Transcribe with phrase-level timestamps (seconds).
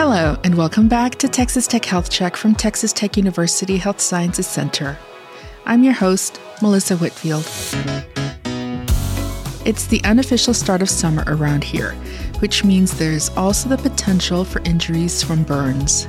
[0.00, 4.46] Hello, and welcome back to Texas Tech Health Check from Texas Tech University Health Sciences
[4.46, 4.96] Center.
[5.66, 7.42] I'm your host, Melissa Whitfield.
[9.66, 11.94] It's the unofficial start of summer around here,
[12.38, 16.06] which means there's also the potential for injuries from burns.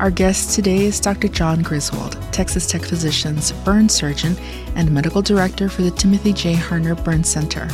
[0.00, 1.28] Our guest today is Dr.
[1.28, 4.36] John Griswold, Texas Tech Physicians burn surgeon
[4.74, 6.54] and medical director for the Timothy J.
[6.54, 7.68] Harnar Burn Center.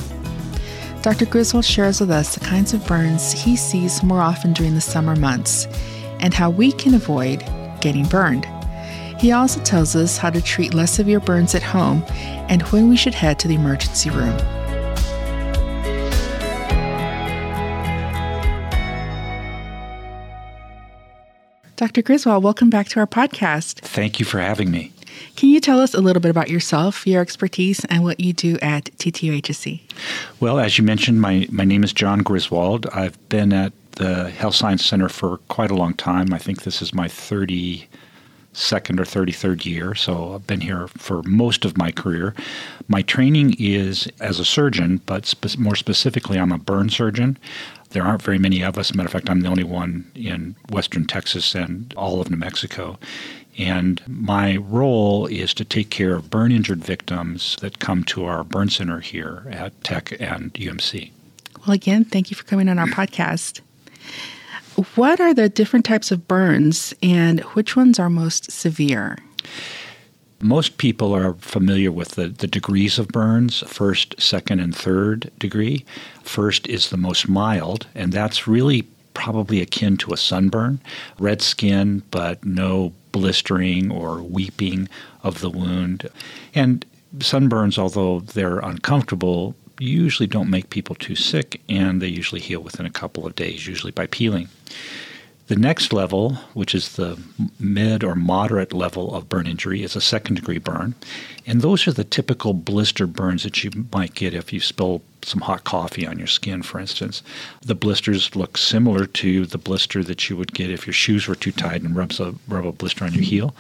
[1.03, 1.27] Dr.
[1.27, 5.15] Griswold shares with us the kinds of burns he sees more often during the summer
[5.15, 5.67] months
[6.19, 7.41] and how we can avoid
[7.81, 8.47] getting burned.
[9.21, 12.05] He also tells us how to treat less severe burns at home
[12.49, 14.37] and when we should head to the emergency room.
[21.77, 22.03] Dr.
[22.03, 23.81] Griswold, welcome back to our podcast.
[23.83, 24.93] Thank you for having me.
[25.37, 28.59] Can you tell us a little bit about yourself, your expertise, and what you do
[28.61, 29.81] at TTUHSC?
[30.41, 32.87] Well, as you mentioned, my, my name is John Griswold.
[32.93, 36.33] I've been at the Health Science Center for quite a long time.
[36.33, 37.89] I think this is my 32nd
[38.55, 42.35] or 33rd year, so I've been here for most of my career.
[42.87, 47.39] My training is as a surgeon, but spe- more specifically, I'm a burn surgeon.
[47.91, 48.95] There aren't very many of us.
[48.95, 52.99] Matter of fact, I'm the only one in Western Texas and all of New Mexico.
[53.59, 58.45] And my role is to take care of burn injured victims that come to our
[58.45, 61.11] burn center here at Tech and UMC.
[61.67, 63.61] Well, again, thank you for coming on our podcast.
[64.95, 69.19] What are the different types of burns and which ones are most severe?
[70.41, 75.85] Most people are familiar with the, the degrees of burns first, second, and third degree.
[76.23, 78.87] First is the most mild, and that's really
[79.19, 80.81] probably akin to a sunburn
[81.19, 84.89] red skin, but no blistering or weeping
[85.25, 86.09] of the wound.
[86.55, 86.87] And
[87.19, 92.87] sunburns, although they're uncomfortable, usually don't make people too sick, and they usually heal within
[92.87, 94.49] a couple of days, usually by peeling.
[95.49, 97.19] The next level, which is the
[97.59, 100.95] mid or moderate level of burn injury, is a second degree burn.
[101.47, 105.41] And those are the typical blister burns that you might get if you spill some
[105.41, 107.23] hot coffee on your skin, for instance.
[107.63, 111.35] The blisters look similar to the blister that you would get if your shoes were
[111.35, 113.55] too tight and rubs a, rub a blister on your heel.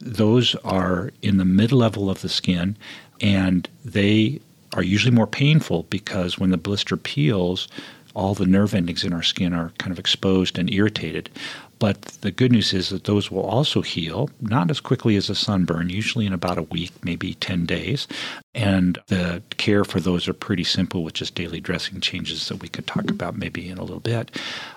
[0.00, 2.74] Those are in the mid level of the skin,
[3.20, 4.40] and they
[4.72, 7.68] are usually more painful because when the blister peels,
[8.14, 11.30] all the nerve endings in our skin are kind of exposed and irritated.
[11.78, 15.34] But the good news is that those will also heal, not as quickly as a
[15.34, 18.06] sunburn, usually in about a week, maybe 10 days.
[18.54, 22.68] And the care for those are pretty simple with just daily dressing changes that we
[22.68, 24.30] could talk about maybe in a little bit.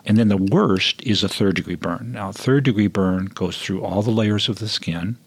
[0.05, 2.13] And then the worst is a third degree burn.
[2.13, 5.17] Now, third degree burn goes through all the layers of the skin,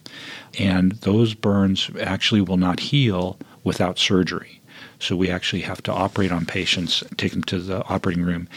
[0.59, 4.60] and those burns actually will not heal without surgery.
[5.01, 8.49] So we actually have to operate on patients, take them to the operating room,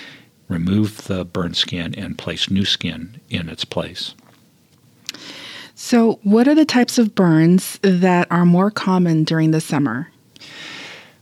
[0.50, 4.14] remove the burned skin, and place new skin in its place.
[5.76, 10.10] So, what are the types of burns that are more common during the summer?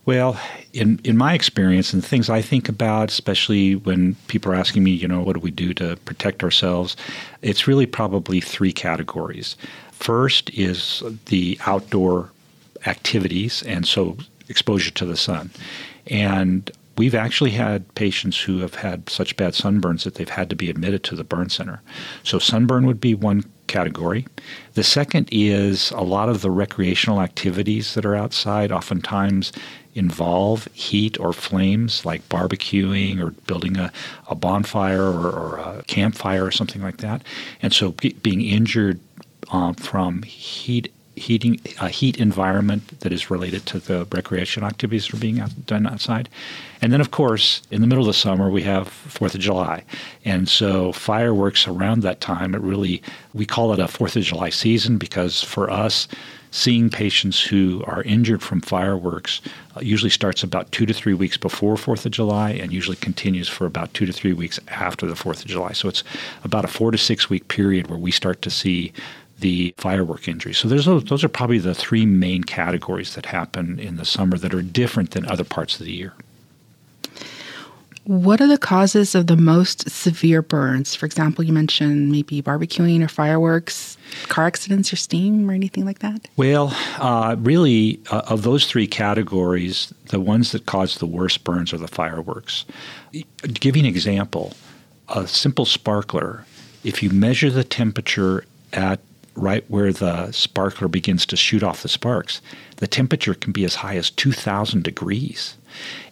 [0.05, 0.39] Well,
[0.73, 4.91] in, in my experience and things I think about, especially when people are asking me,
[4.91, 6.97] you know, what do we do to protect ourselves,
[7.41, 9.55] it's really probably three categories.
[9.91, 12.31] First is the outdoor
[12.87, 14.17] activities, and so
[14.51, 15.49] exposure to the sun.
[16.07, 20.55] And we've actually had patients who have had such bad sunburns that they've had to
[20.55, 21.81] be admitted to the burn center.
[22.23, 24.27] So, sunburn would be one category.
[24.73, 29.51] The second is a lot of the recreational activities that are outside oftentimes
[29.95, 33.91] involve heat or flames, like barbecuing or building a,
[34.29, 37.23] a bonfire or, or, a campfire or something like that.
[37.61, 37.91] And so,
[38.21, 38.99] being injured
[39.51, 45.15] uh, from heat heating a heat environment that is related to the recreation activities that
[45.15, 46.29] are being out, done outside.
[46.81, 49.83] And then, of course, in the middle of the summer, we have Fourth of July,
[50.25, 52.55] and so fireworks around that time.
[52.55, 53.01] It really
[53.33, 56.07] we call it a Fourth of July season because for us.
[56.53, 59.39] Seeing patients who are injured from fireworks
[59.77, 63.47] uh, usually starts about two to three weeks before Fourth of July and usually continues
[63.47, 65.71] for about two to three weeks after the Fourth of July.
[65.71, 66.03] So it's
[66.43, 68.91] about a four to six week period where we start to see
[69.41, 70.57] the firework injuries.
[70.57, 74.53] So those those are probably the three main categories that happen in the summer that
[74.53, 76.13] are different than other parts of the year.
[78.05, 80.95] What are the causes of the most severe burns?
[80.95, 83.95] For example, you mentioned maybe barbecuing or fireworks,
[84.27, 86.27] car accidents or steam or anything like that?
[86.35, 91.73] Well, uh, really, uh, of those three categories, the ones that cause the worst burns
[91.73, 92.65] are the fireworks.
[93.43, 94.53] Giving an example,
[95.09, 96.45] a simple sparkler,
[96.83, 98.99] if you measure the temperature at
[99.35, 102.41] right where the sparkler begins to shoot off the sparks,
[102.77, 105.57] the temperature can be as high as 2,000 degrees.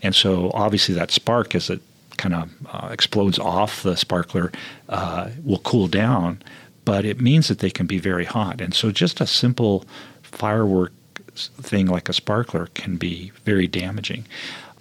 [0.02, 1.82] And so, obviously, that spark, as it
[2.18, 4.52] kind of uh, explodes off the sparkler
[4.90, 6.42] uh, will cool down,
[6.86, 8.62] but it means that they can be very hot.
[8.62, 9.86] And so just a simple
[10.22, 10.92] firework
[11.36, 14.26] thing like a sparkler can be very damaging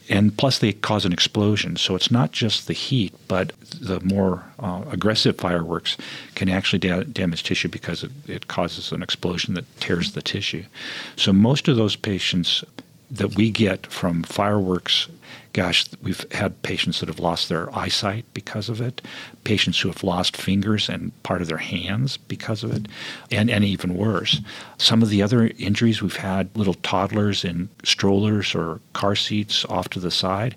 [0.09, 1.77] and plus they cause an explosion.
[1.77, 5.97] So it's not just the heat, but the more uh, aggressive fireworks
[6.35, 10.65] can actually da- damage tissue because it, it causes an explosion that tears the tissue.
[11.17, 12.65] So most of those patients
[13.11, 15.09] that we get from fireworks
[15.59, 19.03] gosh, we've had patients that have lost their eyesight because of it,
[19.43, 22.87] patients who have lost fingers and part of their hands because of it,
[23.33, 24.41] and, and even worse.
[24.77, 29.89] Some of the other injuries we've had little toddlers in strollers or car seats off
[29.89, 30.55] to the side,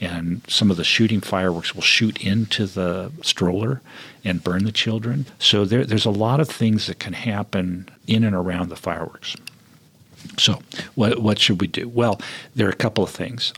[0.00, 3.82] and some of the shooting fireworks will shoot into the stroller
[4.22, 5.26] and burn the children.
[5.40, 9.34] So there, there's a lot of things that can happen in and around the fireworks.
[10.38, 10.62] So,
[10.94, 11.88] what, what should we do?
[11.88, 12.20] Well,
[12.54, 13.52] there are a couple of things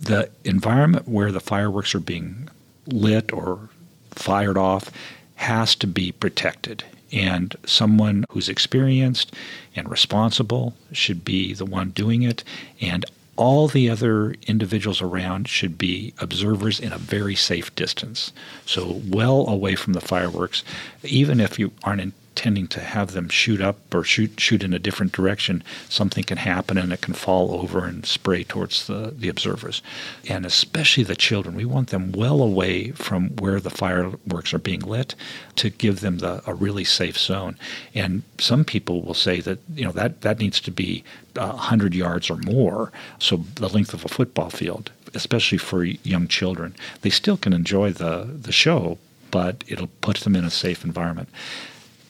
[0.00, 2.48] the environment where the fireworks are being
[2.86, 3.68] lit or
[4.10, 4.90] fired off
[5.36, 6.84] has to be protected.
[7.12, 9.34] And someone who's experienced
[9.74, 12.44] and responsible should be the one doing it.
[12.80, 13.04] And
[13.36, 18.32] all the other individuals around should be observers in a very safe distance.
[18.66, 20.62] So, well away from the fireworks,
[21.02, 22.02] even if you aren't
[22.40, 26.38] tending to have them shoot up or shoot shoot in a different direction, something can
[26.38, 29.82] happen and it can fall over and spray towards the, the observers.
[30.26, 34.80] And especially the children, we want them well away from where the fireworks are being
[34.80, 35.14] lit
[35.56, 37.58] to give them the, a really safe zone.
[37.94, 41.04] And some people will say that you know that that needs to be
[41.36, 46.26] uh, 100 yards or more, so the length of a football field, especially for young
[46.26, 46.74] children.
[47.02, 48.14] They still can enjoy the
[48.46, 48.96] the show,
[49.30, 51.28] but it'll put them in a safe environment.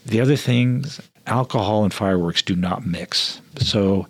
[0.06, 3.40] The other things, alcohol and fireworks do not mix.
[3.58, 4.06] So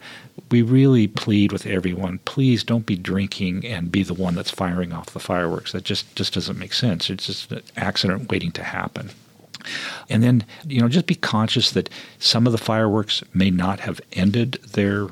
[0.51, 4.93] we really plead with everyone please don't be drinking and be the one that's firing
[4.93, 5.73] off the fireworks.
[5.73, 7.11] That just, just doesn't make sense.
[7.11, 9.11] It's just an accident waiting to happen.
[10.09, 14.01] And then, you know, just be conscious that some of the fireworks may not have
[14.13, 15.09] ended their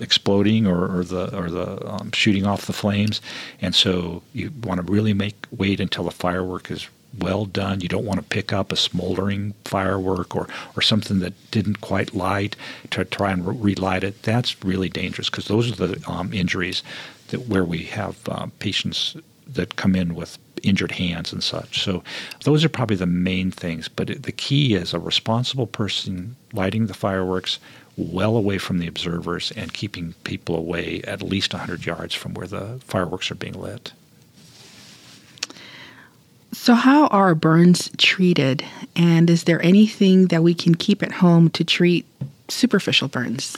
[0.00, 3.20] exploding or, or the or the um, shooting off the flames,
[3.60, 7.80] and so you want to really make wait until the firework is well done.
[7.80, 12.14] You don't want to pick up a smoldering firework or, or something that didn't quite
[12.14, 12.56] light
[12.90, 14.22] to try and relight it.
[14.22, 16.82] That's really dangerous because those are the um, injuries
[17.28, 19.16] that where we have um, patients
[19.46, 21.82] that come in with injured hands and such.
[21.82, 22.02] So
[22.44, 23.88] those are probably the main things.
[23.88, 27.58] But the key is a responsible person lighting the fireworks
[27.96, 32.46] well away from the observers and keeping people away at least 100 yards from where
[32.46, 33.92] the fireworks are being lit.
[36.70, 38.64] So, how are burns treated?
[38.94, 42.06] And is there anything that we can keep at home to treat
[42.46, 43.56] superficial burns?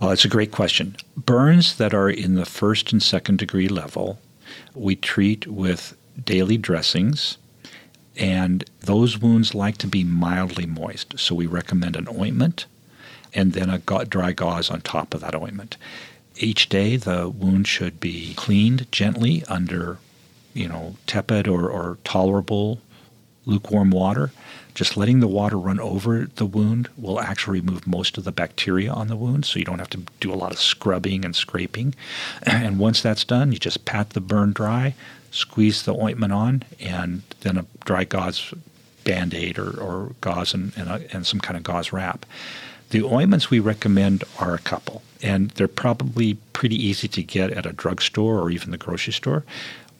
[0.00, 0.96] Oh, that's a great question.
[1.16, 4.18] Burns that are in the first and second degree level,
[4.74, 7.38] we treat with daily dressings,
[8.16, 11.16] and those wounds like to be mildly moist.
[11.16, 12.66] So, we recommend an ointment
[13.32, 15.76] and then a dry gauze on top of that ointment.
[16.38, 19.98] Each day, the wound should be cleaned gently under
[20.58, 22.80] you know, tepid or, or tolerable
[23.46, 24.32] lukewarm water,
[24.74, 28.92] just letting the water run over the wound will actually remove most of the bacteria
[28.92, 31.94] on the wound, so you don't have to do a lot of scrubbing and scraping.
[32.42, 34.94] And once that's done, you just pat the burn dry,
[35.30, 38.52] squeeze the ointment on, and then a dry gauze
[39.04, 42.26] band aid or, or gauze and, and, a, and some kind of gauze wrap.
[42.90, 47.66] The ointments we recommend are a couple, and they're probably pretty easy to get at
[47.66, 49.44] a drugstore or even the grocery store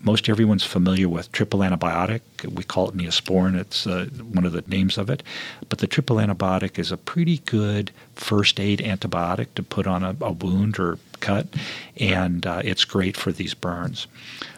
[0.00, 2.20] most everyone's familiar with triple antibiotic.
[2.48, 3.58] We call it neosporin.
[3.58, 5.22] It's uh, one of the names of it.
[5.68, 10.16] But the triple antibiotic is a pretty good first aid antibiotic to put on a,
[10.20, 11.48] a wound or cut,
[11.96, 14.06] and uh, it's great for these burns.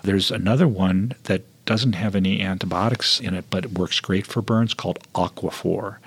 [0.03, 4.43] There's another one that doesn't have any antibiotics in it, but it works great for
[4.43, 5.99] burns called Aquaphor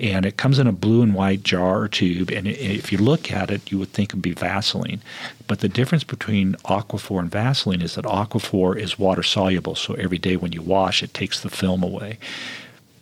[0.00, 2.30] and it comes in a blue and white jar or tube.
[2.30, 5.00] And if you look at it, you would think it'd be Vaseline.
[5.46, 10.18] But the difference between Aquaphor and Vaseline is that Aquaphor is water soluble, so every
[10.18, 12.18] day when you wash, it takes the film away.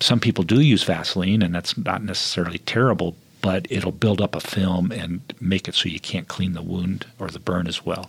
[0.01, 4.41] Some people do use Vaseline, and that's not necessarily terrible, but it'll build up a
[4.41, 8.09] film and make it so you can't clean the wound or the burn as well.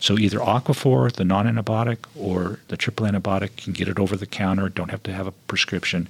[0.00, 4.68] So either Aquaphor, the non-antibiotic, or the triple antibiotic, can get it over the counter.
[4.68, 6.08] Don't have to have a prescription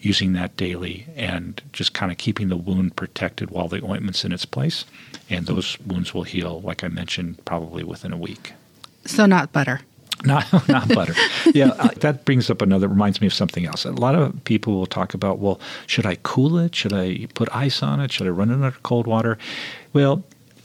[0.00, 4.32] using that daily and just kind of keeping the wound protected while the ointment's in
[4.32, 4.84] its place.
[5.28, 8.52] And those wounds will heal, like I mentioned, probably within a week.
[9.04, 9.80] So, not butter.
[10.24, 11.14] Not, not butter.
[11.54, 13.84] yeah, uh, that brings up another, reminds me of something else.
[13.84, 16.74] A lot of people will talk about, well, should I cool it?
[16.74, 18.12] Should I put ice on it?
[18.12, 19.38] Should I run it under cold water?
[19.92, 20.22] Well,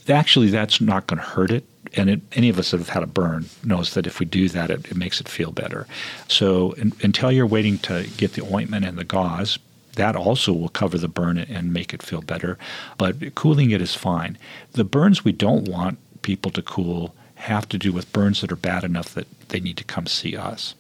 [0.10, 3.04] actually, that's not going to hurt it And it, any of us that have had
[3.04, 5.88] a burn knows that if we do that, it, it makes it feel better.
[6.28, 9.58] So in, until you're waiting to get the ointment and the gauze,
[9.96, 12.58] that also will cover the burn and make it feel better.
[12.98, 14.38] But cooling it is fine.
[14.74, 18.58] The burns we don't want people to cool have to do with burns that are
[18.58, 20.76] bad enough that they need to come see us.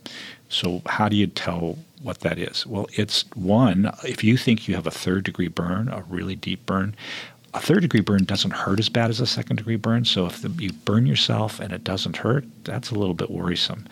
[0.49, 2.65] So, how do you tell what that is?
[2.65, 6.65] Well, it's one, if you think you have a third degree burn, a really deep
[6.65, 6.95] burn,
[7.53, 10.05] a third degree burn doesn't hurt as bad as a second degree burn.
[10.05, 13.87] So, if the, you burn yourself and it doesn't hurt, that's a little bit worrisome.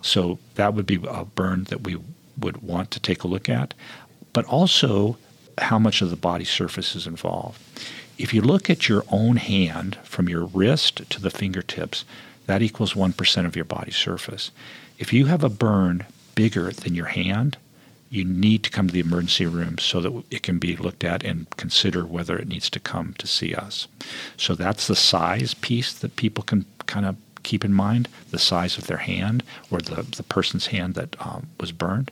[0.00, 1.98] So, that would be a burn that we
[2.38, 3.74] would want to take a look at,
[4.32, 5.16] but also
[5.58, 7.60] how much of the body surface is involved.
[8.18, 12.04] If you look at your own hand from your wrist to the fingertips,
[12.46, 14.50] that equals 1% of your body surface.
[14.98, 17.56] If you have a burn bigger than your hand,
[18.10, 21.24] you need to come to the emergency room so that it can be looked at
[21.24, 23.88] and consider whether it needs to come to see us.
[24.36, 28.76] So that's the size piece that people can kind of keep in mind the size
[28.76, 32.10] of their hand or the, the person's hand that um, was burned.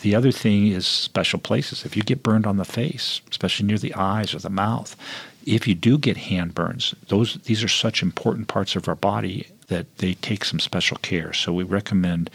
[0.00, 1.84] The other thing is special places.
[1.84, 4.96] If you get burned on the face, especially near the eyes or the mouth,
[5.44, 9.48] if you do get hand burns, those these are such important parts of our body
[9.68, 11.32] that they take some special care.
[11.32, 12.30] So we recommend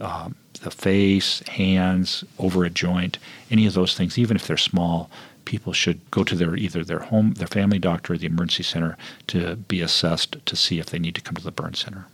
[0.00, 3.18] um, the face, hands, over a joint,
[3.50, 5.10] any of those things, even if they're small,
[5.44, 8.96] people should go to their either their home, their family doctor, or the emergency center
[9.28, 12.06] to be assessed to see if they need to come to the burn center.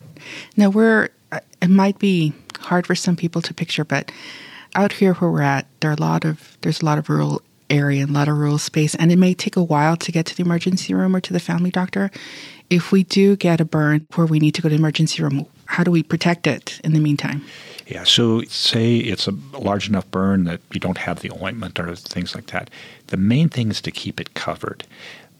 [0.57, 1.11] Now we're
[1.61, 4.11] it might be hard for some people to picture, but
[4.75, 7.43] out here where we're at, there are a lot of there's a lot of rural
[7.71, 10.27] area and a lot of rural space, and it may take a while to get
[10.27, 12.11] to the emergency room or to the family doctor.
[12.71, 15.47] If we do get a burn where we need to go to the emergency room,
[15.67, 17.45] how do we protect it in the meantime?
[17.87, 21.95] Yeah, so say it's a large enough burn that you don't have the ointment or
[21.97, 22.69] things like that.
[23.07, 24.85] The main thing is to keep it covered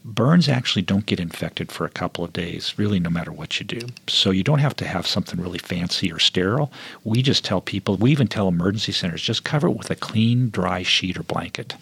[0.03, 3.65] burns actually don't get infected for a couple of days, really, no matter what you
[3.65, 3.79] do.
[4.07, 6.71] So you don't have to have something really fancy or sterile.
[7.03, 10.49] We just tell people, we even tell emergency centers, just cover it with a clean,
[10.49, 11.75] dry sheet or blanket.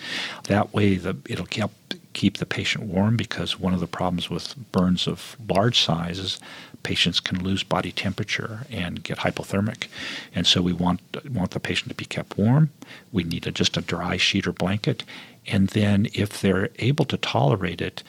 [0.46, 1.70] That way, the, it'll keep,
[2.14, 6.40] keep the patient warm because one of the problems with burns of large size is
[6.88, 9.88] patients can lose body temperature and get hypothermic.
[10.34, 12.70] And so we want want the patient to be kept warm.
[13.12, 15.04] We need a, just a dry sheet or blanket.
[15.48, 18.04] And then if they're able to tolerate it,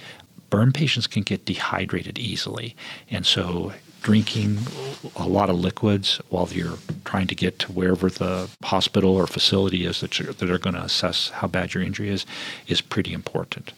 [0.48, 2.76] burn patients can get dehydrated easily.
[3.10, 4.58] And so drinking
[5.16, 9.86] a lot of liquids while you're trying to get to wherever the hospital or facility
[9.86, 12.24] is that, that are going to assess how bad your injury is
[12.68, 13.72] is pretty important.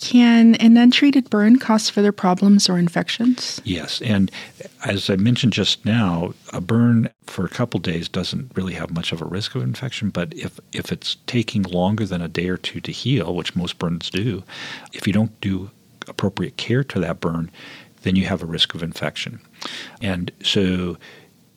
[0.00, 3.60] Can an untreated burn cause further problems or infections?
[3.64, 4.00] Yes.
[4.02, 4.30] And
[4.84, 9.12] as I mentioned just now, a burn for a couple days doesn't really have much
[9.12, 10.10] of a risk of infection.
[10.10, 13.78] But if, if it's taking longer than a day or two to heal, which most
[13.78, 14.42] burns do,
[14.92, 15.70] if you don't do
[16.06, 17.50] appropriate care to that burn,
[18.02, 19.40] then you have a risk of infection.
[20.00, 20.96] And so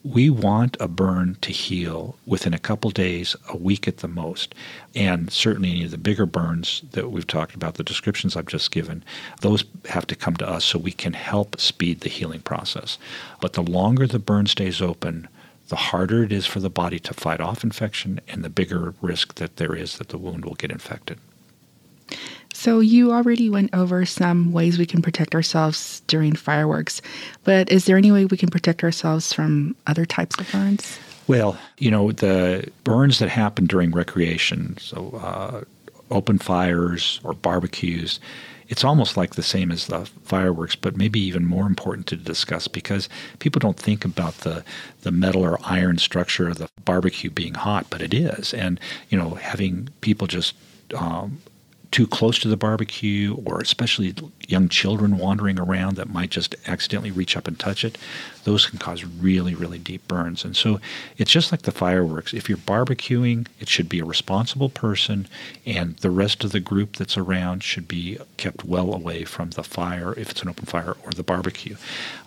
[0.04, 4.54] we want a burn to heal within a couple days, a week at the most.
[4.94, 8.72] And certainly any of the bigger burns that we've talked about, the descriptions I've just
[8.72, 9.04] given,
[9.40, 12.98] those have to come to us so we can help speed the healing process.
[13.40, 15.28] But the longer the burn stays open,
[15.68, 19.36] the harder it is for the body to fight off infection and the bigger risk
[19.36, 21.18] that there is that the wound will get infected.
[22.52, 27.02] So, you already went over some ways we can protect ourselves during fireworks,
[27.44, 30.98] but is there any way we can protect ourselves from other types of burns?
[31.26, 35.64] Well, you know, the burns that happen during recreation, so uh,
[36.10, 38.20] open fires or barbecues,
[38.68, 42.68] it's almost like the same as the fireworks, but maybe even more important to discuss
[42.68, 44.64] because people don't think about the,
[45.02, 48.54] the metal or iron structure of the barbecue being hot, but it is.
[48.54, 48.80] And,
[49.10, 50.54] you know, having people just
[50.94, 51.38] um,
[51.92, 54.14] too close to the barbecue, or especially
[54.52, 57.98] young children wandering around that might just accidentally reach up and touch it,
[58.44, 60.44] those can cause really, really deep burns.
[60.44, 60.80] And so
[61.16, 62.34] it's just like the fireworks.
[62.34, 65.26] If you're barbecuing, it should be a responsible person,
[65.64, 69.64] and the rest of the group that's around should be kept well away from the
[69.64, 71.76] fire, if it's an open fire, or the barbecue.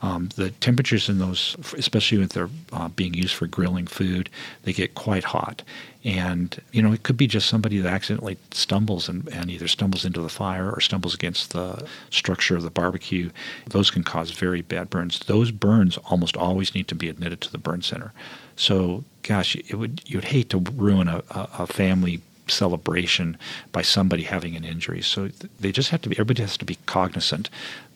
[0.02, 4.30] Um, the temperatures in those, especially if they're uh, being used for grilling food,
[4.64, 5.62] they get quite hot.
[6.06, 10.06] And, you know, it could be just somebody that accidentally stumbles and, and either stumbles
[10.06, 11.84] into the fire or stumbles against the
[12.16, 13.30] structure of the barbecue.
[13.68, 15.20] Those can cause very bad burns.
[15.20, 18.14] Those burns almost always need to be admitted to the burn center.
[18.56, 23.38] So, gosh, it would you'd hate to ruin a, a family celebration
[23.72, 25.02] by somebody having an injury.
[25.02, 25.30] So
[25.60, 27.50] they just have to be, everybody has to be cognizant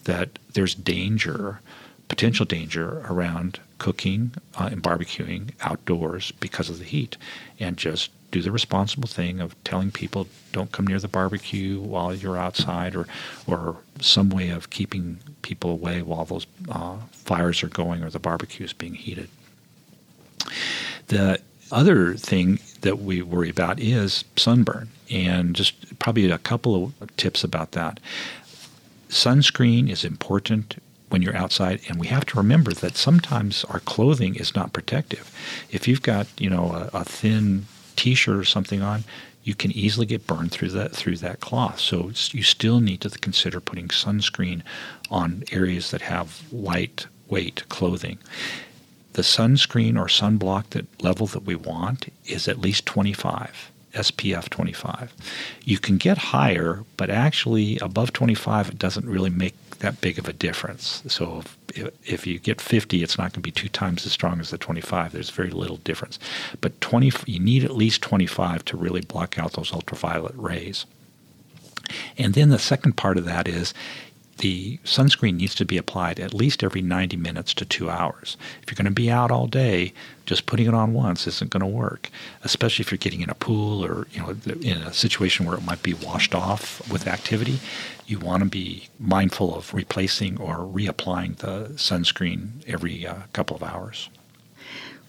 [0.06, 1.60] that there's danger,
[2.08, 7.18] potential danger around cooking uh, and barbecuing outdoors because of the heat
[7.60, 12.14] and just do the responsible thing of telling people don't come near the barbecue while
[12.14, 13.08] you're outside or
[13.48, 18.20] or some way of keeping people away while those uh, fires are going or the
[18.20, 19.30] barbecue is being heated.
[21.08, 27.18] The other thing that we worry about is sunburn and just probably a couple of
[27.18, 28.00] tips about that.
[29.10, 34.36] Sunscreen is important when you're outside and we have to remember that sometimes our clothing
[34.36, 35.32] is not protective.
[35.72, 39.04] If you've got, you know, a, a thin t-shirt or something on,
[39.44, 41.80] you can easily get burned through that through that cloth.
[41.80, 44.62] So you still need to consider putting sunscreen
[45.10, 48.20] on areas that have lightweight clothing.
[49.13, 53.72] The sunscreen or sunblock that level that we want is at least 25.
[53.94, 55.13] SPF 25.
[55.63, 60.28] You can get higher, but actually above 25 it doesn't really make that big of
[60.28, 61.04] a difference.
[61.08, 61.44] So
[61.74, 64.50] if, if you get 50, it's not going to be two times as strong as
[64.50, 65.12] the 25.
[65.12, 66.20] There's very little difference.
[66.62, 70.86] But 20, you need at least 25 to really block out those ultraviolet rays.
[72.18, 73.74] And then the second part of that is
[74.40, 78.38] the sunscreen needs to be applied at least every 90 minutes to two hours.
[78.62, 79.94] If you're going to be out all day,
[80.26, 82.10] just putting it on once isn't going to work,
[82.44, 85.66] especially if you're getting in a pool or you know in a situation where it
[85.66, 87.60] might be washed off with activity.
[88.10, 93.62] You want to be mindful of replacing or reapplying the sunscreen every uh, couple of
[93.62, 94.10] hours.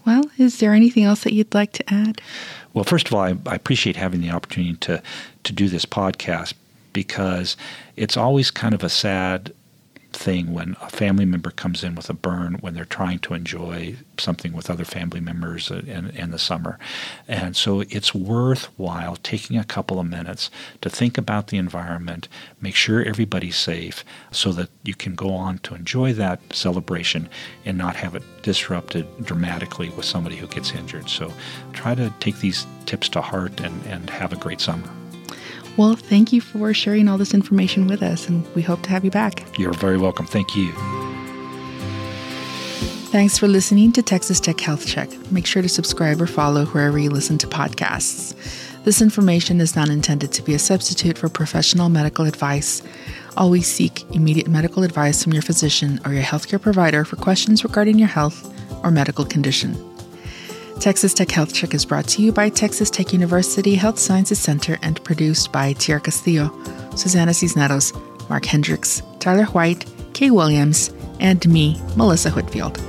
[0.05, 2.21] Well, is there anything else that you'd like to add?
[2.75, 5.03] Well, first of all, I, I appreciate having the opportunity to
[5.45, 6.53] to do this podcast
[6.93, 7.57] because
[7.97, 9.55] it's always kind of a sad
[10.13, 13.97] thing when a family member comes in with a burn when they're trying to enjoy
[14.19, 16.79] something with other family members in, in the summer.
[17.29, 20.51] And so it's worthwhile taking a couple of minutes
[20.81, 22.29] to think about the environment,
[22.61, 27.29] make sure everybody's safe so that you can go on to enjoy that celebration
[27.65, 31.09] and not have it disrupted dramatically with somebody who gets injured.
[31.09, 31.33] So
[31.73, 34.89] try to take these tips to heart and, and have a great summer.
[35.81, 39.03] Well, thank you for sharing all this information with us, and we hope to have
[39.03, 39.59] you back.
[39.59, 40.27] You're very welcome.
[40.27, 40.73] Thank you.
[43.09, 45.09] Thanks for listening to Texas Tech Health Check.
[45.33, 48.35] Make sure to subscribe or follow wherever you listen to podcasts.
[48.85, 52.83] This information is not intended to be a substitute for professional medical advice.
[53.39, 57.99] Always seek immediate medical advice from your physician or your healthcare provider for questions regarding
[57.99, 59.90] your health or medical condition.
[60.81, 64.79] Texas Tech Health Check is brought to you by Texas Tech University Health Sciences Center
[64.81, 66.51] and produced by Tierra Castillo,
[66.97, 67.93] Susana Cisneros,
[68.31, 70.91] Mark Hendricks, Tyler White, Kay Williams,
[71.21, 72.81] and me, Melissa Whitfield.